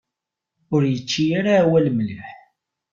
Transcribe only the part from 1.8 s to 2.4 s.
mliḥ.